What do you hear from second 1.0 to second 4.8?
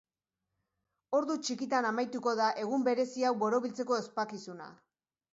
Ordu txikitan amaituko da egun berezi hau borobiltzeko ospakizuna.